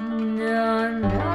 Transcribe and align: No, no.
No, 0.00 0.88
no. 1.00 1.27